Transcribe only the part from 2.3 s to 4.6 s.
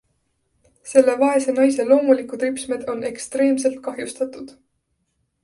ripsmed on ekstreemselt kahjustatud.